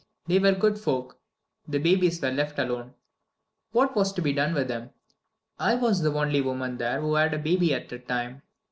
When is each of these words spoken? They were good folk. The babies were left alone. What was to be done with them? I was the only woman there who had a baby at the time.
They 0.25 0.39
were 0.39 0.53
good 0.53 0.79
folk. 0.79 1.19
The 1.67 1.77
babies 1.77 2.23
were 2.23 2.31
left 2.31 2.57
alone. 2.57 2.95
What 3.71 3.95
was 3.95 4.11
to 4.13 4.21
be 4.23 4.33
done 4.33 4.55
with 4.55 4.67
them? 4.67 4.89
I 5.59 5.75
was 5.75 6.01
the 6.01 6.11
only 6.11 6.41
woman 6.41 6.77
there 6.77 6.99
who 6.99 7.13
had 7.13 7.35
a 7.35 7.37
baby 7.37 7.71
at 7.75 7.89
the 7.89 7.99
time. 7.99 8.41